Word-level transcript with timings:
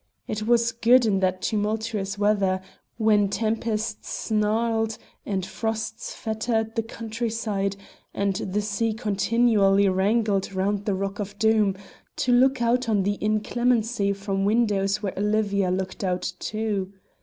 It 0.27 0.47
was 0.47 0.71
good 0.71 1.05
in 1.05 1.19
that 1.19 1.43
tumultuous 1.43 2.17
weather, 2.17 2.59
when 2.97 3.29
tempests 3.29 4.09
snarled 4.09 4.97
and 5.27 5.45
frosts 5.45 6.15
fettered 6.15 6.73
the 6.73 6.81
countryside, 6.81 7.75
and 8.11 8.35
the 8.37 8.63
sea 8.63 8.93
continually 8.93 9.87
wrangled 9.89 10.53
round 10.53 10.85
the 10.85 10.95
rock 10.95 11.19
of 11.19 11.37
Doom, 11.37 11.75
to 12.15 12.31
look 12.31 12.63
out 12.63 12.89
on 12.89 13.03
the 13.03 13.19
inclemency 13.23 14.11
from 14.11 14.43
windows 14.43 15.03
where 15.03 15.13
Olivia 15.15 15.69
looked 15.69 16.03
out 16.03 16.33
too. 16.39 16.91